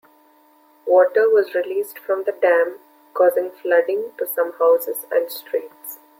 Water 0.87 1.29
was 1.29 1.53
released 1.53 1.99
from 1.99 2.23
the 2.23 2.31
dam 2.31 2.79
causing 3.13 3.51
flooding 3.51 4.13
to 4.17 4.25
some 4.25 4.53
houses 4.53 5.05
and 5.11 5.29
streets. 5.31 5.99